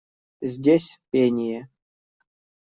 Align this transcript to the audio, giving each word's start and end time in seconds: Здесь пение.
Здесь 0.51 0.97
пение. 1.11 1.61